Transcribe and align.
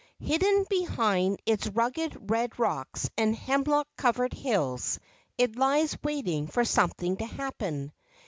Hidden 0.19 0.65
behind 0.67 1.39
its 1.45 1.67
rugged 1.67 2.31
red 2.31 2.57
rocks 2.57 3.07
and 3.19 3.35
hemlock 3.35 3.87
covered 3.97 4.33
hills, 4.33 4.97
it 5.37 5.55
lies 5.57 5.95
waiting 6.03 6.47
for 6.47 6.65
something 6.65 7.17
to 7.17 7.25
happen. 7.27 7.93